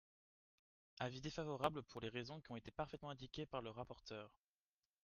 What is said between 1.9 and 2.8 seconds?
les raisons qui ont été